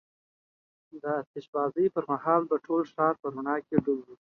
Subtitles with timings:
[1.01, 4.19] د آتش بازۍ پر مهال به ټول ښار په رڼا کې ډوب و.